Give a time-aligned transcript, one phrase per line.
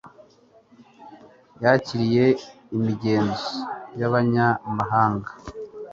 [1.63, 2.25] yakiriye
[2.75, 3.49] imigenzo
[3.99, 5.29] y'abanyamahanga